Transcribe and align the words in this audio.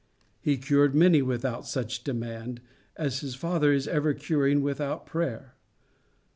He 0.39 0.57
cured 0.57 0.95
many 0.95 1.21
without 1.21 1.67
such 1.67 2.03
demand, 2.03 2.59
as 2.95 3.19
his 3.19 3.35
Father 3.35 3.71
is 3.71 3.87
ever 3.87 4.15
curing 4.15 4.63
without 4.63 5.05
prayer. 5.05 5.53